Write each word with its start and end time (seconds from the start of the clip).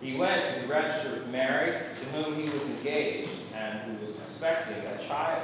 He 0.00 0.16
went 0.16 0.46
to 0.54 0.66
register 0.66 1.10
with 1.10 1.28
Mary, 1.28 1.72
to 1.72 2.06
whom 2.16 2.34
he 2.36 2.44
was 2.44 2.68
engaged, 2.78 3.30
and 3.54 3.80
who 3.80 4.04
was 4.04 4.16
expecting 4.16 4.76
a 4.86 4.98
child. 4.98 5.42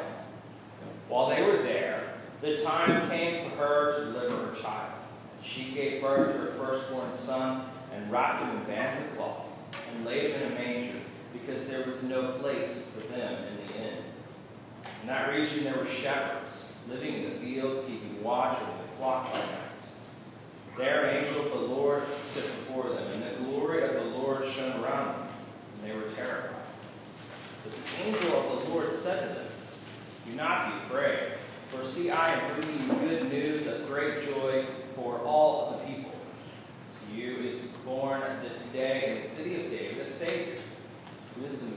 While 1.09 1.29
they 1.29 1.43
were 1.43 1.63
there, 1.63 2.15
the 2.41 2.59
time 2.59 3.09
came 3.09 3.51
for 3.51 3.57
her 3.57 3.99
to 3.99 4.13
deliver 4.13 4.47
her 4.47 4.55
child. 4.55 4.93
She 5.43 5.73
gave 5.73 6.03
birth 6.03 6.35
to 6.35 6.39
her 6.39 6.53
firstborn 6.53 7.13
son, 7.13 7.65
and 7.95 8.11
wrapped 8.11 8.45
him 8.45 8.57
in 8.57 8.65
bands 8.65 9.01
of 9.01 9.17
cloth, 9.17 9.47
and 9.93 10.05
laid 10.05 10.31
him 10.31 10.43
in 10.43 10.53
a 10.53 10.55
manger, 10.55 10.99
because 11.33 11.69
there 11.69 11.85
was 11.87 12.05
no 12.05 12.33
place 12.33 12.87
for 12.87 13.01
them 13.13 13.45
in 13.45 13.57
the 13.57 13.89
inn. 13.89 14.05
In 15.03 15.09
that 15.09 15.31
region 15.31 15.65
there 15.65 15.77
were 15.77 15.87
shepherds, 15.87 16.77
living 16.89 17.15
in 17.15 17.23
the 17.25 17.31
fields, 17.39 17.81
keeping 17.87 18.23
watch 18.23 18.61
over 18.61 18.83
the 18.83 18.89
flock 18.99 19.33
by 19.33 19.39
night. 19.39 19.71
There 20.77 21.05
an 21.05 21.25
angel 21.25 21.47
of 21.47 21.53
the 21.53 21.75
Lord 21.75 22.05
stood 22.25 22.45
before 22.45 22.91
them, 22.91 23.13
and 23.13 23.23
the 23.23 23.45
glory 23.45 23.83
of 23.83 23.93
the 23.93 24.05
Lord 24.17 24.47
shone 24.47 24.83
around 24.83 25.15
them, 25.15 25.29
and 25.75 25.91
they 25.91 25.95
were 25.95 26.09
terrified. 26.09 26.55
But 27.65 27.73
the 27.73 28.09
angel 28.09 28.39
of 28.39 28.65
the 28.65 28.71
Lord 28.71 28.93
said 28.93 29.29
to 29.29 29.35
them, 29.35 29.47
Do 30.27 30.33
not 30.37 30.71
be 30.71 30.87
afraid, 30.87 31.33
for 31.71 31.85
see, 31.85 32.11
I 32.11 32.35
am 32.35 32.55
bringing 32.55 32.87
you 32.87 33.09
good 33.09 33.31
news 33.31 33.67
of 33.67 33.87
great 33.89 34.25
joy 34.25 34.65
for 34.95 35.19
all 35.19 35.73
the 35.73 35.93
people. 35.93 36.13
To 36.13 37.17
you 37.17 37.37
is 37.37 37.69
born 37.85 38.23
this 38.43 38.73
day 38.73 39.11
in 39.11 39.19
the 39.21 39.27
city 39.27 39.65
of 39.65 39.71
David 39.71 39.99
a 39.99 40.09
Savior, 40.09 40.57
who 41.35 41.45
is 41.47 41.61
the 41.61 41.77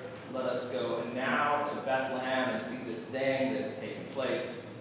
Let 0.33 0.45
us 0.45 0.71
go 0.71 1.03
now 1.13 1.65
to 1.65 1.75
Bethlehem 1.81 2.55
and 2.55 2.63
see 2.63 2.89
this 2.89 3.11
thing 3.11 3.53
that 3.53 3.63
has 3.63 3.81
taken 3.81 4.05
place, 4.13 4.77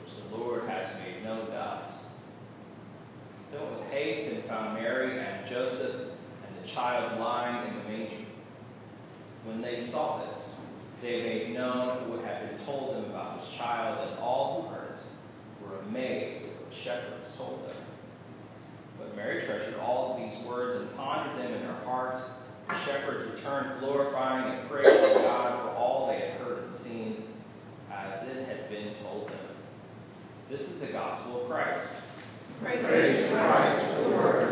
which 0.00 0.14
the 0.16 0.36
Lord 0.36 0.68
has 0.68 0.88
made 1.00 1.24
known 1.24 1.46
to 1.46 1.56
us. 1.56 2.12
Went 3.52 3.80
with 3.80 3.90
haste 3.90 4.32
and 4.32 4.44
found 4.44 4.80
Mary 4.80 5.18
and 5.18 5.46
Joseph 5.46 6.00
and 6.00 6.62
the 6.62 6.66
child 6.66 7.20
lying 7.20 7.68
in 7.68 7.78
the 7.78 7.84
manger. 7.84 8.24
When 9.44 9.60
they 9.60 9.78
saw 9.78 10.24
this, 10.24 10.72
they 11.02 11.22
made 11.22 11.52
known 11.52 12.08
what 12.08 12.24
had 12.24 12.48
been 12.48 12.64
told 12.64 12.94
them 12.94 13.10
about 13.10 13.40
this 13.40 13.52
child, 13.52 14.08
and 14.08 14.18
all 14.20 14.62
who 14.62 14.74
heard 14.74 14.98
were 15.62 15.80
amazed 15.80 16.44
at 16.44 16.50
what 16.60 16.70
the 16.70 16.76
shepherds 16.76 17.36
told 17.36 17.68
them. 17.68 17.76
But 18.98 19.16
Mary 19.16 19.42
treasured 19.42 19.78
all 19.80 20.16
these 20.16 20.42
words 20.46 20.76
and 20.76 20.96
pondered 20.96 21.44
them 21.44 21.52
in 21.52 21.62
her 21.64 21.84
heart. 21.84 22.18
The 22.68 22.78
shepherds 22.86 23.30
returned, 23.30 23.80
glorifying 23.80 24.58
and 24.58 24.70
praising 24.70 25.22
God 25.24 25.60
for 25.60 25.76
all 25.76 26.06
they 26.06 26.20
had 26.20 26.40
heard 26.40 26.62
and 26.64 26.72
seen, 26.72 27.24
as 27.92 28.34
it 28.34 28.46
had 28.46 28.70
been 28.70 28.94
told 29.02 29.28
them. 29.28 29.36
This 30.52 30.68
is 30.68 30.80
the 30.80 30.88
gospel 30.88 31.40
of 31.40 31.48
Christ. 31.48 32.02
Praise, 32.62 32.84
Praise 32.84 33.30
Christ, 33.30 33.96
the 33.96 34.08
Lord. 34.10 34.51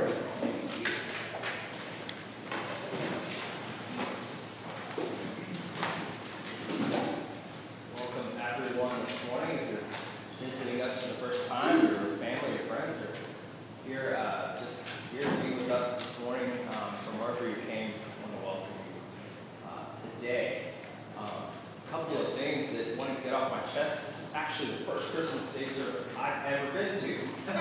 State 25.60 25.76
service 25.76 26.16
I've 26.16 26.54
ever 26.54 26.72
been 26.72 26.98
to. 26.98 27.12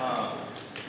um, 0.00 0.38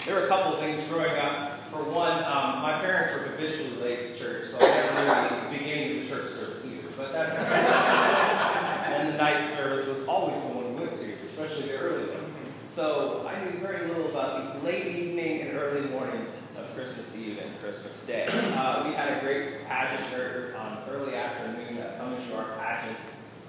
there 0.06 0.14
were 0.14 0.26
a 0.26 0.28
couple 0.28 0.54
of 0.54 0.60
things 0.60 0.88
growing 0.90 1.18
up. 1.18 1.56
For 1.72 1.82
one, 1.82 2.24
um, 2.24 2.62
my 2.62 2.80
parents 2.80 3.14
were 3.14 3.30
habitually 3.30 3.82
late 3.82 4.14
to 4.14 4.20
church, 4.20 4.46
so 4.46 4.60
I 4.62 4.68
never 4.68 4.94
really 4.94 5.42
the 5.42 5.58
beginning 5.58 5.98
of 5.98 6.04
the 6.04 6.10
church 6.16 6.30
service 6.34 6.68
either. 6.68 6.88
But 6.96 7.12
that's 7.14 7.40
and 8.90 9.10
the 9.12 9.18
night 9.18 9.44
service 9.44 9.88
was 9.88 10.06
always 10.06 10.40
the 10.44 10.50
one 10.50 10.76
we 10.76 10.82
went 10.86 11.00
to, 11.00 11.14
especially 11.30 11.70
the 11.70 11.78
early 11.80 12.12
one. 12.12 12.32
So 12.68 13.28
I 13.28 13.44
knew 13.44 13.58
very 13.58 13.88
little 13.88 14.12
about 14.12 14.54
the 14.54 14.60
late 14.68 14.86
evening 14.86 15.42
and 15.42 15.58
early 15.58 15.88
morning 15.90 16.28
of 16.60 16.72
Christmas 16.76 17.18
Eve 17.18 17.40
and 17.44 17.60
Christmas 17.60 18.06
Day. 18.06 18.28
Uh, 18.30 18.88
we 18.88 18.94
had 18.94 19.18
a 19.18 19.22
great 19.26 19.66
pageant 19.66 20.56
on 20.56 20.84
early 20.92 21.16
afternoon 21.16 21.76
that 21.78 21.98
Coming 21.98 22.22
to 22.28 22.38
Our 22.38 22.56
Pageant 22.60 23.00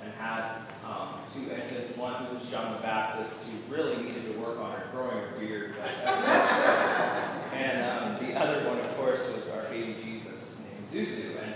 and 0.05 0.13
had 0.15 0.61
um, 0.87 1.21
two 1.33 1.51
infants, 1.51 1.97
one 1.97 2.13
who 2.25 2.35
was 2.37 2.49
John 2.51 2.75
the 2.75 2.81
Baptist, 2.81 3.47
who 3.49 3.75
really 3.75 3.97
needed 3.97 4.33
to 4.33 4.39
work 4.39 4.59
on 4.59 4.73
her 4.73 4.89
growing 4.93 5.17
her 5.17 5.33
beard. 5.39 5.75
and 7.55 7.83
um, 7.83 8.27
the 8.27 8.39
other 8.39 8.69
one, 8.69 8.79
of 8.79 8.97
course, 8.97 9.33
was 9.35 9.51
our 9.53 9.65
baby 9.65 9.97
Jesus 10.03 10.69
named 10.71 10.87
Zuzu. 10.87 11.43
And 11.43 11.55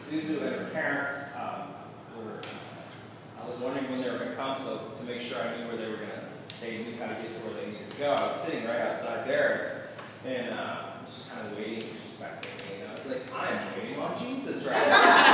Zuzu 0.00 0.42
and 0.42 0.56
her 0.56 0.70
parents 0.72 1.34
um, 1.36 1.74
were, 2.16 2.40
I 3.40 3.48
was 3.48 3.58
wondering 3.60 3.90
when 3.90 4.02
they 4.02 4.10
were 4.10 4.18
going 4.18 4.30
to 4.30 4.36
come, 4.36 4.58
so 4.58 4.92
to 4.98 5.04
make 5.04 5.20
sure 5.20 5.38
I 5.38 5.56
knew 5.56 5.66
where 5.68 5.76
they 5.76 5.88
were 5.88 5.96
going 5.96 6.08
to, 6.08 6.60
they 6.60 6.78
knew 6.78 6.96
how 6.98 7.06
to 7.06 7.14
get 7.14 7.28
to 7.28 7.46
where 7.46 7.54
they 7.62 7.70
needed 7.70 7.90
to 7.90 7.96
go. 7.96 8.12
I 8.12 8.28
was 8.28 8.40
sitting 8.40 8.66
right 8.66 8.80
outside 8.80 9.26
there 9.26 9.88
and 10.26 10.52
uh, 10.54 10.76
just 11.06 11.30
kind 11.30 11.46
of 11.46 11.56
waiting, 11.56 11.88
expecting. 11.90 12.50
You 12.78 12.84
know, 12.84 12.94
it's 12.96 13.08
like, 13.08 13.22
I'm 13.34 13.58
waiting 13.78 13.98
on 13.98 14.18
Jesus 14.18 14.64
right 14.66 14.88
now. 14.88 15.29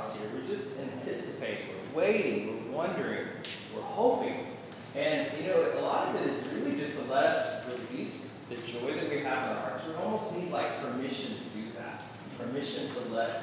here. 0.00 0.30
We're 0.34 0.46
just 0.46 0.80
anticipating, 0.80 1.66
we're 1.94 2.00
waiting, 2.00 2.70
we're 2.70 2.76
wondering, 2.78 3.28
we're 3.74 3.82
hoping. 3.82 4.46
And, 4.96 5.30
you 5.40 5.48
know, 5.48 5.72
a 5.78 5.80
lot 5.80 6.08
of 6.08 6.16
it 6.16 6.28
is 6.28 6.46
really 6.48 6.76
just 6.76 6.98
to 6.98 7.04
let 7.10 7.24
us 7.24 7.66
release 7.68 8.44
the 8.48 8.56
joy 8.56 8.94
that 8.94 9.08
we 9.08 9.18
have 9.18 9.50
in 9.50 9.56
our 9.56 9.70
hearts. 9.70 9.86
We 9.86 9.94
almost 9.94 10.36
need, 10.36 10.50
like, 10.50 10.80
permission 10.82 11.34
to 11.36 11.44
do 11.58 11.72
that. 11.78 12.02
Permission 12.38 12.88
to 12.88 13.14
let 13.14 13.42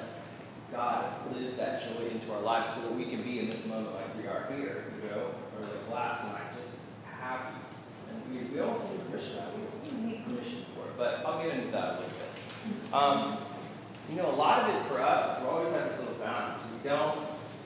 God 0.71 1.13
live 1.33 1.57
that 1.57 1.81
joy 1.81 2.07
into 2.07 2.31
our 2.33 2.41
lives 2.41 2.73
so 2.73 2.89
that 2.89 2.95
we 2.95 3.05
can 3.05 3.23
be 3.23 3.39
in 3.39 3.49
this 3.49 3.67
moment 3.67 3.95
like 3.95 4.17
we 4.17 4.27
are 4.27 4.47
here, 4.55 4.85
you 5.01 5.09
know, 5.09 5.31
or 5.55 5.61
like 5.61 5.91
last 5.91 6.25
night, 6.25 6.41
just 6.61 6.90
happy. 7.19 7.55
And 8.09 8.35
we, 8.35 8.53
we 8.53 8.59
almost 8.59 8.91
need 8.91 9.09
permission. 9.09 9.37
We, 9.55 9.97
we 9.97 10.11
need 10.11 10.25
permission 10.25 10.66
for 10.75 10.87
it, 10.87 10.97
but 10.97 11.25
I'll 11.25 11.43
get 11.43 11.57
into 11.57 11.72
that 11.72 11.85
a 11.85 11.91
little 11.93 12.09
bit. 12.09 12.93
Um, 12.93 13.37
you 14.11 14.17
know, 14.17 14.29
a 14.29 14.35
lot 14.35 14.69
of 14.69 14.75
it 14.75 14.85
for 14.85 15.02
us, 15.02 15.41
we're 15.41 15.49
always 15.49 15.73
having 15.73 15.98
don't 16.84 17.20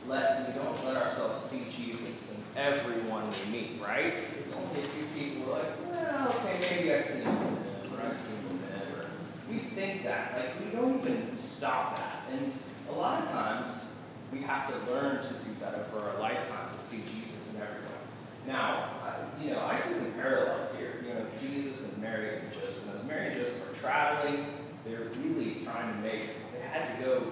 let 0.07 0.47
we 0.47 0.53
don't 0.61 0.85
let 0.85 0.97
ourselves 0.97 1.43
see 1.43 1.65
Jesus 1.71 2.43
in 2.55 2.61
everyone 2.61 3.23
we 3.25 3.51
meet, 3.51 3.81
right? 3.81 4.25
Only 4.55 4.81
a 4.81 4.87
few 4.87 5.05
people 5.17 5.47
we're 5.47 5.59
like, 5.59 5.93
well, 5.93 6.29
okay, 6.29 6.59
maybe 6.75 6.93
I 6.93 7.01
see 7.01 7.23
him 7.23 7.57
or 7.93 8.05
I 8.05 8.15
see 8.15 8.35
him 8.35 8.59
in 8.75 8.99
or 8.99 9.05
we 9.49 9.59
think 9.59 10.03
that. 10.03 10.37
Like 10.37 10.65
we 10.65 10.77
don't 10.77 11.01
even 11.01 11.35
stop 11.35 11.97
that. 11.97 12.23
And 12.31 12.53
a 12.89 12.93
lot 12.93 13.23
of 13.23 13.29
times 13.29 14.01
we 14.31 14.41
have 14.41 14.67
to 14.69 14.91
learn 14.91 15.21
to 15.21 15.33
do 15.33 15.55
that 15.59 15.75
over 15.75 16.09
our 16.09 16.19
lifetimes 16.19 16.75
to 16.75 16.81
see 16.81 17.03
Jesus 17.13 17.55
in 17.55 17.61
everyone. 17.61 17.93
Now, 18.45 18.89
I, 19.03 19.43
you 19.43 19.51
know, 19.51 19.61
I 19.61 19.79
see 19.79 19.93
some 19.93 20.13
parallels 20.13 20.77
here. 20.77 21.03
You 21.07 21.13
know, 21.13 21.25
Jesus 21.39 21.93
and 21.93 22.01
Mary 22.01 22.39
and 22.39 22.53
Joseph. 22.53 22.93
As 22.95 23.03
Mary 23.05 23.27
and 23.27 23.35
Joseph 23.35 23.71
are 23.71 23.79
traveling, 23.79 24.47
they're 24.85 25.07
really 25.23 25.63
trying 25.63 25.93
to 25.93 26.01
make. 26.01 26.29
They 26.53 26.67
had 26.67 26.97
to 26.97 27.05
go 27.05 27.31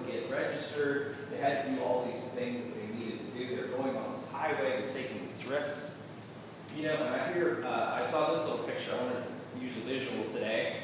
they 0.74 1.38
had 1.38 1.64
to 1.64 1.72
do 1.72 1.82
all 1.82 2.08
these 2.10 2.28
things 2.32 2.64
that 2.64 2.74
they 2.80 2.98
needed 2.98 3.18
to 3.32 3.38
do. 3.38 3.56
They're 3.56 3.68
going 3.76 3.96
on 3.96 4.12
this 4.12 4.32
highway. 4.32 4.80
They're 4.82 4.90
taking 4.90 5.28
these 5.34 5.46
risks. 5.46 6.02
You 6.76 6.84
know, 6.84 6.94
and 6.94 7.14
I 7.14 7.32
hear, 7.32 7.62
uh, 7.64 8.00
I 8.02 8.06
saw 8.06 8.32
this 8.32 8.48
little 8.48 8.64
picture. 8.64 8.92
I 8.98 9.02
want 9.02 9.16
to 9.16 9.64
use 9.64 9.76
a 9.76 9.80
visual 9.80 10.24
today 10.32 10.76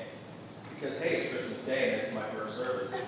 because, 0.74 1.00
hey, 1.00 1.16
it's 1.16 1.32
Christmas 1.32 1.64
Day 1.64 1.92
and 1.92 2.02
it's 2.02 2.12
my 2.14 2.22
first 2.24 2.58
service. 2.58 2.90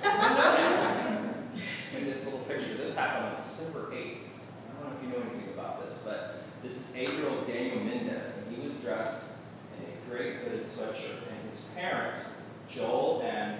See 1.82 2.04
this 2.04 2.24
little 2.24 2.46
picture. 2.46 2.74
This 2.74 2.96
happened 2.96 3.26
on 3.26 3.36
December 3.36 3.90
8th. 3.90 3.94
I 3.94 4.82
don't 4.82 4.90
know 4.90 4.96
if 4.96 5.02
you 5.02 5.08
know 5.10 5.30
anything 5.30 5.52
about 5.52 5.84
this, 5.84 6.02
but 6.06 6.44
this 6.62 6.72
is 6.72 6.96
eight-year-old 6.96 7.46
Daniel 7.46 7.80
Mendez, 7.80 8.46
and 8.46 8.56
he 8.56 8.66
was 8.66 8.80
dressed 8.80 9.30
in 9.76 9.84
a 9.84 10.16
great 10.16 10.36
hooded 10.36 10.64
sweatshirt, 10.64 11.28
and 11.30 11.50
his 11.50 11.64
parents, 11.76 12.42
Joel 12.70 13.22
and 13.24 13.58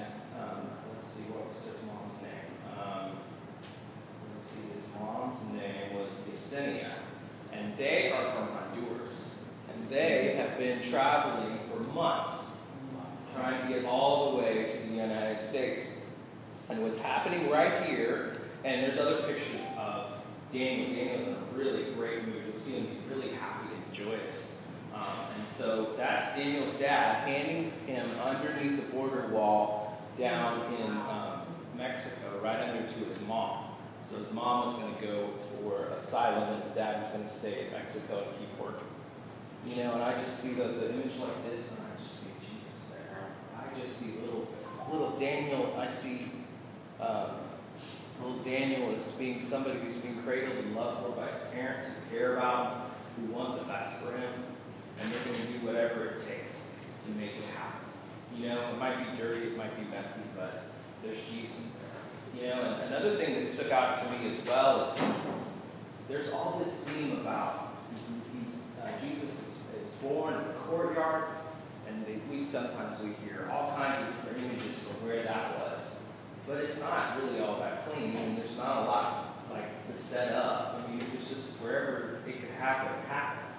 mom's 5.00 5.41
name 5.52 5.99
was 5.99 6.29
Yesenia. 6.31 6.93
And 7.52 7.76
they 7.76 8.12
are 8.12 8.32
from 8.32 8.49
Honduras. 8.49 9.55
And 9.73 9.88
they 9.88 10.37
have 10.37 10.58
been 10.58 10.81
traveling 10.82 11.61
for 11.69 11.82
months, 11.93 12.70
trying 13.35 13.67
to 13.67 13.75
get 13.75 13.85
all 13.85 14.32
the 14.32 14.43
way 14.43 14.64
to 14.64 14.76
the 14.88 14.94
United 14.94 15.43
States. 15.43 16.02
And 16.69 16.82
what's 16.82 17.00
happening 17.00 17.50
right 17.50 17.85
here, 17.85 18.37
and 18.64 18.82
there's 18.82 18.99
other 18.99 19.23
pictures 19.23 19.61
of 19.79 20.12
Daniel. 20.52 20.94
Daniel's 20.94 21.29
in 21.29 21.35
a 21.35 21.58
really 21.58 21.93
great 21.94 22.26
mood. 22.26 22.43
You'll 22.46 22.56
see 22.56 22.81
him 22.81 22.87
be 22.87 23.14
really 23.14 23.35
happy 23.35 23.69
and 23.75 23.93
joyous. 23.93 24.62
Um, 24.94 25.03
and 25.38 25.46
so 25.46 25.94
that's 25.96 26.37
Daniel's 26.37 26.79
dad 26.79 27.26
handing 27.26 27.73
him 27.87 28.08
underneath 28.23 28.76
the 28.76 28.93
border 28.93 29.29
wall 29.29 30.03
down 30.19 30.75
in 30.75 30.91
um, 30.91 31.41
Mexico, 31.76 32.41
right 32.43 32.61
under 32.61 32.87
to 32.87 32.99
his 33.05 33.19
mom. 33.26 33.64
So 34.11 34.17
his 34.17 34.33
mom 34.33 34.65
was 34.65 34.75
going 34.75 34.93
to 34.97 35.07
go 35.07 35.29
for 35.62 35.85
asylum, 35.95 36.55
and 36.55 36.65
his 36.65 36.73
dad 36.73 37.01
was 37.01 37.12
going 37.12 37.23
to 37.23 37.31
stay 37.31 37.67
in 37.67 37.73
Mexico 37.73 38.25
and 38.27 38.39
keep 38.41 38.61
working. 38.61 38.89
You 39.65 39.85
know, 39.85 39.93
and 39.93 40.03
I 40.03 40.21
just 40.21 40.41
see 40.41 40.55
the, 40.55 40.65
the 40.65 40.95
image 40.95 41.17
like 41.19 41.49
this, 41.49 41.79
and 41.79 41.87
I 41.87 42.03
just 42.03 42.17
see 42.17 42.47
Jesus 42.51 42.97
there. 42.97 43.27
I 43.57 43.79
just 43.79 43.97
see 43.97 44.21
little 44.23 44.49
little 44.91 45.17
Daniel. 45.17 45.77
I 45.79 45.87
see 45.87 46.27
um, 47.01 47.37
little 48.21 48.39
Daniel 48.39 48.93
as 48.93 49.12
being 49.12 49.41
somebody 49.41 49.79
who's 49.79 49.95
being 49.95 50.21
cradled 50.25 50.56
and 50.56 50.75
loved 50.75 51.06
for 51.06 51.13
by 51.13 51.29
his 51.29 51.45
parents, 51.55 51.91
who 51.91 52.17
care 52.17 52.37
about 52.37 52.73
him, 52.73 53.27
who 53.29 53.33
want 53.33 53.61
the 53.61 53.65
best 53.65 54.01
for 54.01 54.11
him, 54.11 54.33
and 55.01 55.13
they're 55.13 55.23
going 55.23 55.37
to 55.37 55.53
do 55.53 55.65
whatever 55.65 56.06
it 56.06 56.17
takes 56.17 56.75
to 57.06 57.13
make 57.13 57.37
it 57.37 57.45
happen. 57.56 57.87
You 58.37 58.49
know, 58.49 58.71
it 58.71 58.79
might 58.79 59.09
be 59.09 59.23
dirty, 59.23 59.47
it 59.47 59.56
might 59.56 59.77
be 59.79 59.89
messy, 59.89 60.31
but 60.37 60.65
there's 61.05 61.31
Jesus 61.31 61.79
there. 61.79 62.00
You 62.35 62.47
know, 62.47 62.62
and 62.62 62.94
another 62.94 63.17
thing 63.17 63.35
that 63.35 63.49
stuck 63.49 63.73
out 63.73 64.03
to 64.03 64.11
me 64.11 64.31
as 64.31 64.44
well 64.47 64.85
is 64.85 65.03
there's 66.09 66.32
all 66.32 66.61
this 66.62 66.88
theme 66.88 67.21
about 67.21 67.75
uh, 68.82 68.88
Jesus 69.05 69.25
is, 69.25 69.61
is, 69.87 69.94
born 70.03 70.35
in 70.35 70.41
the 70.41 70.55
courtyard, 70.55 71.25
and 71.87 72.06
they, 72.06 72.19
we 72.31 72.41
sometimes 72.41 73.00
we 73.03 73.12
hear 73.25 73.50
all 73.53 73.77
kinds 73.77 73.99
of 73.99 74.37
images 74.37 74.79
for 74.79 75.05
where 75.05 75.23
that 75.23 75.59
was, 75.59 76.06
but 76.47 76.59
it's 76.59 76.81
not 76.81 77.21
really 77.21 77.41
all 77.41 77.61
that 77.61 77.87
clean. 77.87 78.17
I 78.17 78.21
mean, 78.21 78.37
there's 78.37 78.56
not 78.56 78.79
a 78.79 78.85
lot 78.87 79.37
like 79.53 79.87
to 79.87 79.99
set 79.99 80.32
up. 80.32 80.82
I 80.82 80.91
mean, 80.91 81.03
it's 81.15 81.29
just 81.29 81.61
wherever 81.61 82.21
it 82.27 82.41
could 82.41 82.50
happen, 82.59 82.93
it 82.99 83.09
happens. 83.09 83.56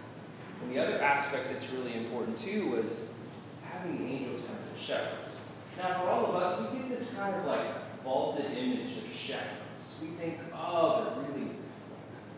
And 0.62 0.72
the 0.72 0.80
other 0.80 1.02
aspect 1.02 1.50
that's 1.52 1.72
really 1.72 1.96
important 1.96 2.38
too 2.38 2.70
was 2.70 3.24
having 3.64 3.98
the 3.98 4.12
angels 4.12 4.48
come 4.48 4.58
to 4.58 4.74
the 4.74 4.80
shepherds. 4.80 5.52
Now, 5.78 6.02
for 6.02 6.10
all 6.10 6.26
of 6.26 6.36
us, 6.36 6.72
we 6.72 6.80
get 6.80 6.90
this 6.90 7.16
kind 7.16 7.36
of 7.36 7.46
like 7.46 7.68
vaulted 8.04 8.46
image 8.58 8.98
of 8.98 9.14
shepherds. 9.14 10.00
We 10.02 10.08
think, 10.10 10.40
oh, 10.54 11.16
they're 11.16 11.34
really, 11.34 11.52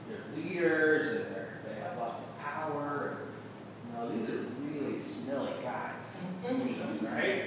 they're 0.07 0.43
leaders 0.43 1.21
and 1.21 1.35
they're, 1.35 1.59
they 1.67 1.81
have 1.81 1.97
lots 1.97 2.21
of 2.21 2.39
power. 2.39 3.17
No, 3.93 4.09
these 4.09 4.29
are 4.29 4.45
really 4.61 4.99
smelly 4.99 5.53
guys, 5.63 6.25
mm-hmm. 6.45 7.05
right? 7.05 7.43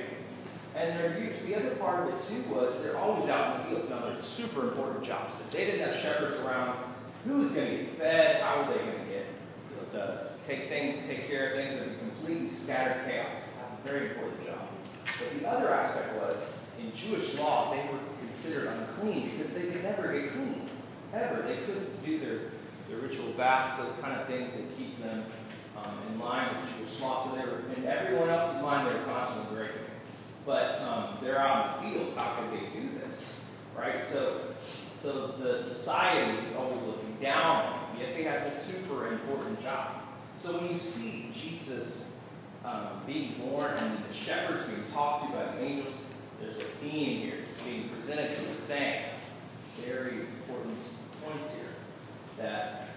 And 0.75 0.99
they're 0.99 1.33
the 1.47 1.55
other 1.55 1.77
part 1.77 2.07
of 2.07 2.15
it 2.15 2.23
too 2.23 2.53
was 2.53 2.83
they're 2.83 2.99
always 2.99 3.31
out 3.31 3.57
in 3.57 3.63
the 3.63 3.69
fields. 3.69 3.91
Now, 3.91 4.01
they're 4.01 4.21
super 4.21 4.69
important 4.69 5.05
jobs. 5.05 5.41
If 5.41 5.51
they 5.51 5.65
didn't 5.65 5.89
have 5.89 5.99
shepherds 5.99 6.37
around, 6.39 6.77
who's 7.25 7.53
going 7.53 7.71
to 7.71 7.77
get 7.77 7.91
fed? 7.93 8.43
How 8.43 8.61
are 8.61 8.73
they 8.73 8.79
going 8.79 8.99
to 8.99 9.05
get 9.07 9.27
the, 9.93 10.29
take 10.47 10.69
things, 10.69 10.99
take 11.09 11.29
care 11.29 11.51
of 11.51 11.57
things? 11.57 11.81
Would 11.81 11.93
be 11.93 11.99
completely 11.99 12.55
scattered 12.55 13.07
chaos. 13.07 13.55
Very 13.85 14.11
important 14.11 14.45
job. 14.45 14.69
But 15.05 15.41
the 15.41 15.49
other 15.49 15.71
aspect 15.71 16.15
was 16.21 16.66
in 16.79 16.95
Jewish 16.95 17.35
law, 17.39 17.71
they 17.71 17.83
were 17.93 17.99
considered 18.21 18.69
unclean 18.69 19.31
because 19.37 19.55
they 19.55 19.69
could 19.69 19.83
never 19.83 20.13
get 20.13 20.33
clean. 20.33 20.69
Ever. 21.13 21.43
They 21.43 21.57
couldn't 21.59 22.05
do 22.05 22.19
their, 22.19 22.39
their 22.89 22.99
ritual 22.99 23.31
baths, 23.33 23.77
those 23.83 23.97
kind 23.99 24.21
of 24.21 24.27
things 24.27 24.57
that 24.57 24.77
keep 24.77 25.01
them 25.03 25.25
um, 25.77 25.95
in 26.11 26.19
line 26.19 26.61
with 26.61 26.77
Jewish 26.77 27.01
law. 27.01 27.19
So 27.21 27.37
they 27.37 27.43
were, 27.43 27.63
in 27.77 27.85
everyone 27.87 28.29
else's 28.29 28.63
mind, 28.63 28.89
they 28.89 28.95
were 28.95 29.05
constantly 29.05 29.57
breaking. 29.57 29.83
But 30.45 30.81
um, 30.83 31.17
they're 31.23 31.39
out 31.39 31.83
in 31.83 31.93
the 31.93 31.99
fields, 31.99 32.17
how 32.17 32.35
could 32.35 32.53
they 32.53 32.67
do 32.79 32.89
this? 32.99 33.39
Right? 33.77 34.03
So, 34.03 34.41
so 35.01 35.29
the 35.39 35.59
society 35.59 36.47
is 36.47 36.57
always 36.57 36.83
looking 36.83 37.17
down 37.21 37.67
on 37.67 37.73
them, 37.73 37.83
yet 38.01 38.15
they 38.15 38.25
have 38.25 38.45
this 38.45 38.61
super 38.61 39.09
important 39.09 39.63
job. 39.63 40.03
So 40.37 40.59
when 40.59 40.75
you 40.75 40.79
see 40.79 41.31
Jesus 41.35 42.25
um, 42.65 43.03
being 43.07 43.35
born 43.35 43.73
and 43.77 43.99
the 44.09 44.15
shepherds 44.15 44.67
being 44.67 44.85
talked 44.93 45.27
to 45.27 45.37
by 45.37 45.45
the 45.53 45.63
angels, 45.63 46.11
there's 46.41 46.59
a 46.59 46.65
theme 46.83 47.21
here 47.23 47.37
to 48.15 48.51
us 48.53 48.59
saying 48.59 49.03
very 49.85 50.21
important 50.21 50.79
points 51.25 51.55
here 51.55 51.65
that 52.39 52.89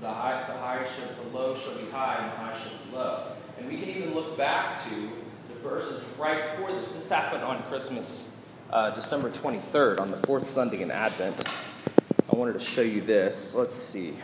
the 0.00 0.08
high, 0.08 0.44
the 0.46 0.58
high 0.58 0.86
shall, 0.86 1.22
the 1.22 1.36
low 1.36 1.54
shall 1.54 1.74
be 1.74 1.90
high 1.90 2.16
and 2.22 2.32
the 2.32 2.36
high 2.36 2.58
shall 2.58 2.70
be 2.70 2.96
low. 2.96 3.32
And 3.58 3.68
we 3.68 3.78
can 3.78 3.90
even 3.90 4.14
look 4.14 4.38
back 4.38 4.82
to 4.84 5.10
the 5.48 5.60
verses 5.60 6.02
right 6.18 6.52
before 6.52 6.72
this. 6.72 6.94
This 6.94 7.10
happened 7.10 7.42
on 7.42 7.62
Christmas, 7.64 8.42
uh, 8.70 8.90
December 8.90 9.28
23rd, 9.28 10.00
on 10.00 10.10
the 10.10 10.16
fourth 10.16 10.48
Sunday 10.48 10.80
in 10.80 10.90
Advent. 10.90 11.36
I 12.32 12.34
wanted 12.34 12.54
to 12.54 12.60
show 12.60 12.80
you 12.80 13.02
this. 13.02 13.54
Let's 13.54 13.74
see. 13.74 14.14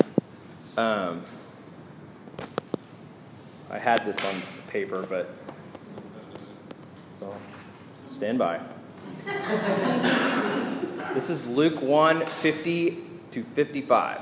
Um, 0.78 1.22
I 3.70 3.78
had 3.78 4.06
this 4.06 4.25
on 4.25 4.40
paper, 4.69 5.02
but 5.02 5.31
so 7.20 7.37
stand 8.06 8.38
by. 8.38 8.58
this 11.14 11.28
is 11.28 11.46
Luke 11.46 11.82
1 11.82 12.26
50 12.26 12.98
to 13.30 13.42
55. 13.44 14.20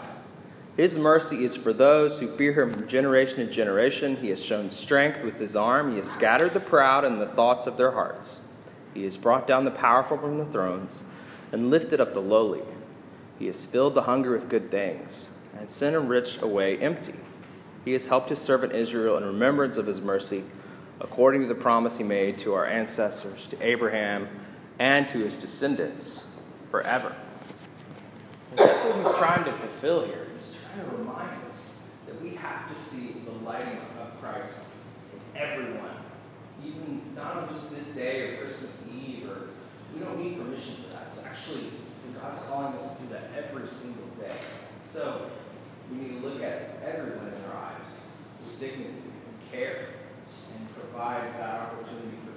His 0.77 0.99
mercy 0.99 1.45
is 1.45 1.57
for 1.57 1.73
those 1.73 2.21
who 2.21 2.27
fear 2.27 2.53
him 2.53 2.73
from 2.73 2.89
generation 2.89 3.47
to 3.47 3.51
generation. 3.51 4.17
He 4.17 4.29
has 4.31 4.45
shown 4.45 4.71
strength 4.71 5.23
with 5.23 5.39
his 5.39 5.55
arm. 5.55 5.91
He 5.91 5.97
has 5.99 6.11
scattered 6.11 6.55
the 6.55 6.61
proud 6.61 7.05
in 7.05 7.19
the 7.19 7.27
thoughts 7.27 7.67
of 7.67 7.77
their 7.77 7.93
hearts. 7.93 8.47
He 8.95 9.05
has 9.05 9.17
brought 9.17 9.47
down 9.47 9.65
the 9.65 9.71
powerful 9.71 10.19
from 10.19 10.39
the 10.39 10.45
thrones 10.45 11.11
and 11.53 11.71
lifted 11.71 12.01
up 12.01 12.13
the 12.13 12.21
lowly. 12.21 12.63
He 13.39 13.47
has 13.47 13.65
filled 13.65 13.95
the 13.95 14.03
hungry 14.03 14.33
with 14.33 14.49
good 14.49 14.71
things 14.71 15.39
and 15.57 15.71
sent 15.71 15.95
the 15.95 16.01
rich 16.01 16.43
away 16.43 16.79
empty. 16.79 17.15
He 17.85 17.93
has 17.93 18.09
helped 18.09 18.31
his 18.31 18.41
servant 18.41 18.73
Israel 18.73 19.17
in 19.17 19.25
remembrance 19.25 19.77
of 19.77 19.87
his 19.87 20.01
mercy, 20.01 20.45
according 21.01 21.43
to 21.43 21.47
the 21.47 21.55
promise 21.55 21.99
he 21.99 22.05
made 22.05 22.39
to 22.39 22.55
our 22.55 22.67
ancestors, 22.67 23.47
to 23.47 23.67
Abraham, 23.67 24.29
and 24.79 25.09
to 25.09 25.19
his 25.21 25.37
descendants 25.37 26.41
forever. 26.71 27.15
And 28.51 28.59
that's 28.59 28.85
what 28.85 28.97
he's 28.97 29.19
trying 29.19 29.45
to 29.45 29.53
fulfill 29.53 30.05
here. 30.05 30.27
He's 30.35 30.61
trying 30.73 30.89
to 30.91 30.97
remind 30.97 31.45
us 31.47 31.85
that 32.07 32.21
we 32.23 32.35
have 32.37 32.73
to 32.73 32.81
see 32.81 33.21
the 33.25 33.33
lighting 33.45 33.79
of 34.01 34.21
Christ 34.21 34.67
in 35.13 35.41
everyone, 35.41 35.97
even 36.65 37.03
not 37.15 37.37
on 37.37 37.49
just 37.55 37.75
this 37.77 37.95
day 37.95 38.31
or 38.31 38.45
Christmas 38.45 38.91
Eve, 38.95 39.29
or 39.29 39.49
we 39.95 40.01
don't 40.01 40.19
need 40.23 40.39
permission 40.39 40.77
for 40.77 40.95
that. 40.95 41.09
It's 41.09 41.25
actually 41.25 41.71
God's 42.21 42.43
calling 42.43 42.75
us 42.75 42.97
to 42.97 43.03
do 43.03 43.09
that 43.11 43.31
every 43.37 43.69
single 43.69 44.07
day. 44.19 44.35
So 44.83 45.31
we 45.91 45.99
need 45.99 46.21
to 46.21 46.27
look 46.27 46.43
at 46.43 46.83
everyone 46.85 47.29
in 47.29 47.43
their 47.43 47.57
eyes 47.57 48.09
with 48.45 48.59
dignity 48.59 48.91
and 48.91 49.53
care 49.53 49.89
and 50.57 50.75
provide 50.75 51.35
that 51.39 51.61
opportunity 51.61 52.17
for. 52.25 52.36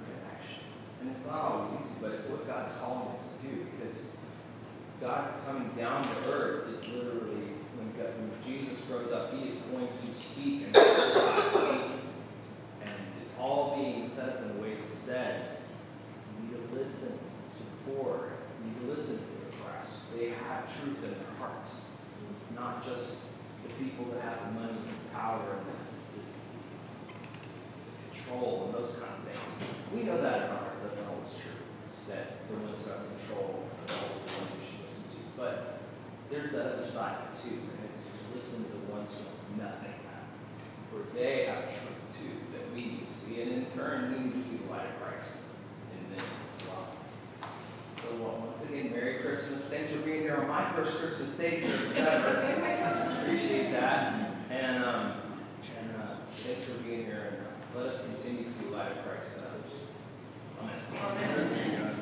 And 1.00 1.10
it's 1.10 1.26
not 1.26 1.40
always 1.40 1.80
easy, 1.80 1.94
but 2.00 2.12
it's 2.12 2.28
what 2.28 2.46
God's 2.46 2.76
calling 2.76 3.16
us 3.16 3.36
to 3.36 3.48
do 3.48 3.66
because 3.76 4.16
God 5.00 5.32
coming 5.46 5.70
down 5.76 6.02
to 6.02 6.30
earth 6.30 6.68
is 6.68 6.86
literally 6.88 7.56
when, 7.76 7.92
God, 7.96 8.12
when 8.18 8.30
Jesus 8.46 8.84
grows 8.84 9.10
up, 9.12 9.32
he 9.34 9.48
is 9.48 9.60
going 9.62 9.88
to 9.88 10.14
speak 10.14 10.64
and 10.64 10.74
God 10.74 11.52
speak. 11.54 11.90
And 12.82 12.92
it's 13.24 13.38
all 13.38 13.76
being 13.76 14.06
set 14.06 14.28
up 14.28 14.42
in 14.44 14.58
a 14.58 14.62
way 14.62 14.74
that 14.74 14.94
says 14.94 15.74
you 16.36 16.58
need 16.58 16.70
to 16.70 16.78
listen 16.78 17.18
to 17.18 17.62
the 17.62 17.92
poor, 17.94 18.32
you 18.62 18.70
need 18.70 18.80
to 18.80 18.94
listen 18.94 19.18
to 19.18 19.24
the 19.24 19.56
oppressed. 19.56 20.14
They 20.14 20.28
have 20.30 20.68
truth 20.80 20.98
in 20.98 21.12
their 21.12 21.34
hearts, 21.38 21.96
not 22.54 22.84
just 22.84 23.24
the 23.66 23.72
people 23.74 24.04
that 24.12 24.20
have 24.22 24.38
the 24.46 24.60
money 24.60 24.76
and 24.76 24.86
the 24.86 25.14
power 25.14 25.56
and 25.56 25.66
the, 25.66 25.80
control 28.30 28.66
and 28.66 28.74
those 28.74 28.96
kind 28.96 29.12
of 29.12 29.24
things. 29.24 29.70
We 29.94 30.02
know 30.02 30.20
that 30.20 30.50
in 31.34 31.42
not 31.42 31.42
always 31.42 31.42
true. 31.42 31.62
That 32.08 32.48
the 32.48 32.56
ones 32.56 32.84
who 32.84 32.90
have 32.90 33.06
control 33.18 33.64
are 33.64 33.94
always 33.94 34.22
the 34.26 34.32
ones 34.40 34.50
we 34.58 34.66
should 34.66 34.82
listen 34.86 35.10
to. 35.10 35.20
But 35.36 35.78
there's 36.30 36.52
that 36.52 36.66
other 36.78 36.86
side 36.86 37.34
too, 37.34 37.50
and 37.50 37.90
it's 37.90 38.18
to 38.18 38.24
listen 38.34 38.64
to 38.64 38.70
the 38.86 38.92
ones 38.92 39.18
who 39.18 39.24
have 39.62 39.70
nothing, 39.70 39.94
who 40.90 40.98
are 40.98 41.06
in 43.48 43.66
turn 43.76 44.12
needing 44.12 44.42
to 44.42 44.48
see 44.48 44.56
the 44.58 44.70
light 44.70 44.86
of 44.86 45.02
Christ 45.02 45.44
in 45.92 46.16
them 46.16 46.26
as 46.48 46.66
well. 46.66 46.88
So 47.96 48.08
well, 48.16 48.46
once 48.48 48.68
again, 48.68 48.90
Merry 48.90 49.18
Christmas. 49.18 49.68
Thanks 49.70 49.92
for 49.92 50.00
being 50.00 50.22
here 50.22 50.36
on 50.36 50.48
my 50.48 50.72
first 50.72 50.98
Christmas 50.98 51.36
Day 51.36 51.60
service 51.60 51.96
ever. 51.96 52.40
Appreciate 53.22 53.72
that. 53.72 54.30
And 54.50 54.84
um, 54.84 55.12
and 55.78 55.96
uh, 55.96 56.16
thanks 56.32 56.64
for 56.66 56.82
being 56.82 57.04
here. 57.04 57.38
And 57.38 57.46
uh, 57.46 57.84
let 57.84 57.94
us 57.94 58.06
continue 58.06 58.44
to 58.44 58.50
see 58.50 58.66
the 58.66 58.76
light 58.76 58.92
of 58.92 59.04
Christ 59.04 59.40
uh, 59.40 59.50
Amen. 60.60 61.99